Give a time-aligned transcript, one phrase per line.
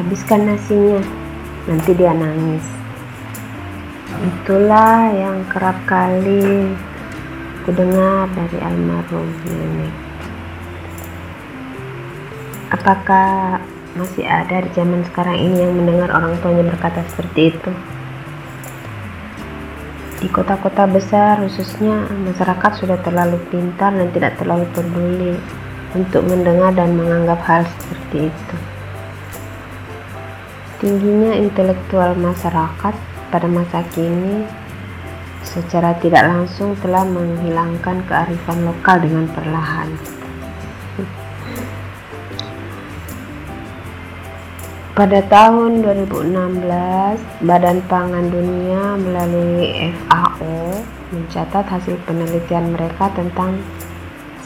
[0.00, 1.04] habiskan nasinya.
[1.68, 2.64] Nanti dia nangis.
[4.20, 6.72] Itulah yang kerap kali
[7.62, 9.94] ku dengar dari almarhum nenek.
[12.72, 13.60] Apakah
[13.92, 17.70] masih ada di zaman sekarang ini yang mendengar orang tuanya berkata seperti itu?
[20.20, 25.36] Di kota-kota besar khususnya masyarakat sudah terlalu pintar dan tidak terlalu peduli
[25.96, 28.69] untuk mendengar dan menganggap hal seperti itu
[30.80, 32.94] tingginya intelektual masyarakat
[33.28, 34.48] pada masa kini
[35.44, 39.88] secara tidak langsung telah menghilangkan kearifan lokal dengan perlahan.
[44.96, 46.60] Pada tahun 2016,
[47.48, 50.76] Badan Pangan Dunia melalui FAO
[51.08, 53.56] mencatat hasil penelitian mereka tentang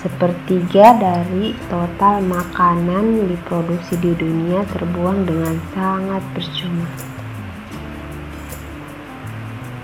[0.04, 6.84] Sepertiga dari total makanan diproduksi di dunia terbuang dengan sangat percuma.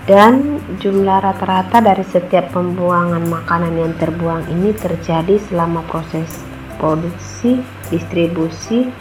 [0.05, 6.29] Dan jumlah rata-rata dari setiap pembuangan makanan yang terbuang ini terjadi selama proses
[6.77, 7.57] produksi,
[7.89, 8.93] distribusi,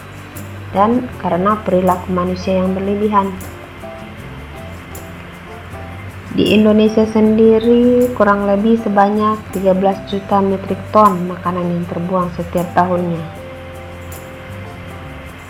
[0.73, 3.29] dan karena perilaku manusia yang berlebihan.
[6.31, 13.19] Di Indonesia sendiri kurang lebih sebanyak 13 juta metrik ton makanan yang terbuang setiap tahunnya.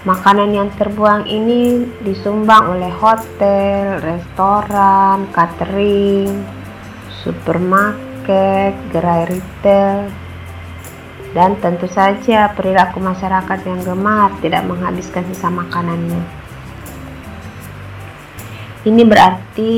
[0.08, 6.48] Makanan yang terbuang ini disumbang oleh hotel, restoran, catering,
[7.20, 10.08] supermarket, gerai retail,
[11.36, 16.24] dan tentu saja perilaku masyarakat yang gemar tidak menghabiskan sisa makanannya.
[18.88, 19.72] Ini berarti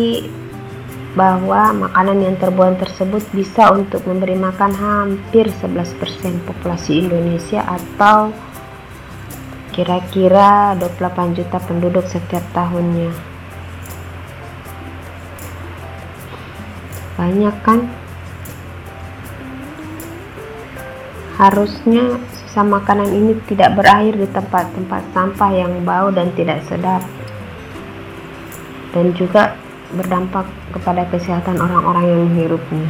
[1.12, 5.92] bahwa makanan yang terbuang tersebut bisa untuk memberi makan hampir 11%
[6.48, 8.32] populasi Indonesia atau
[9.76, 13.12] kira-kira 28 juta penduduk setiap tahunnya.
[17.20, 17.80] Banyak kan?
[21.36, 27.04] Harusnya sisa makanan ini tidak berakhir di tempat-tempat sampah yang bau dan tidak sedap.
[28.92, 29.56] Dan juga
[29.92, 32.88] berdampak kepada kesehatan orang-orang yang menghirupnya.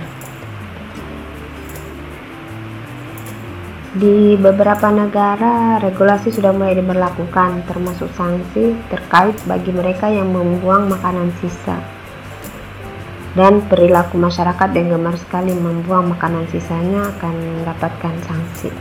[3.93, 11.29] Di beberapa negara, regulasi sudah mulai diberlakukan, termasuk sanksi terkait bagi mereka yang membuang makanan
[11.45, 11.77] sisa.
[13.37, 18.73] Dan perilaku masyarakat yang gemar sekali membuang makanan sisanya akan mendapatkan sanksi.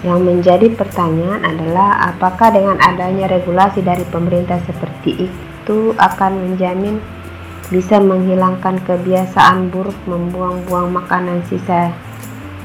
[0.00, 6.96] Yang menjadi pertanyaan adalah apakah dengan adanya regulasi dari pemerintah seperti itu akan menjamin
[7.68, 11.92] bisa menghilangkan kebiasaan buruk membuang-buang makanan sisa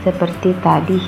[0.08, 1.00] seperti tadi.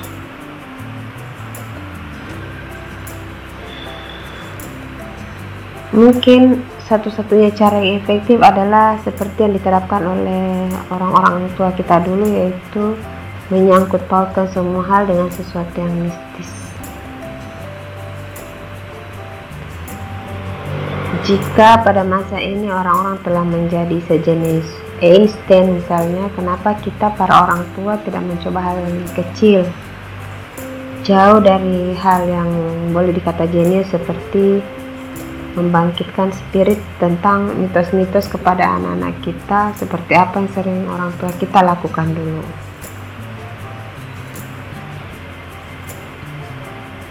[5.96, 12.94] Mungkin satu-satunya cara yang efektif adalah seperti yang diterapkan oleh orang-orang tua kita dulu yaitu
[13.48, 16.50] menyangkut pautkan semua hal dengan sesuatu yang mistis.
[21.24, 24.64] Jika pada masa ini orang-orang telah menjadi sejenis
[25.04, 29.60] Einstein misalnya, kenapa kita para orang tua tidak mencoba hal yang kecil?
[31.04, 32.50] Jauh dari hal yang
[32.92, 34.60] boleh dikata jenius seperti
[35.56, 42.12] membangkitkan spirit tentang mitos-mitos kepada anak-anak kita seperti apa yang sering orang tua kita lakukan
[42.12, 42.67] dulu.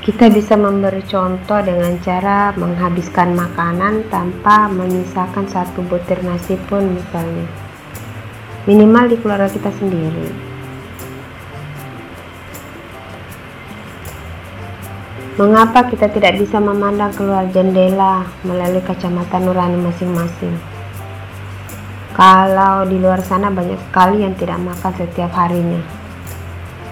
[0.08, 7.44] Kita bisa memberi contoh dengan cara menghabiskan makanan tanpa menyisakan satu butir nasi pun misalnya.
[8.72, 10.32] Minimal di keluarga kita sendiri.
[15.36, 20.56] Mengapa kita tidak bisa memandang keluar jendela melalui kacamata nurani masing-masing?
[22.16, 25.97] Kalau di luar sana banyak sekali yang tidak makan setiap harinya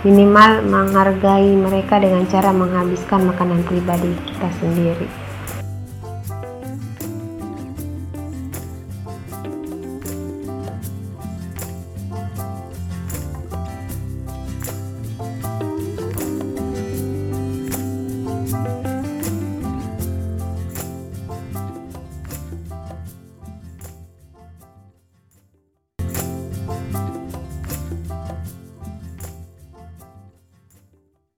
[0.05, 5.09] minimal menghargai mereka dengan cara menghabiskan makanan pribadi kita sendiri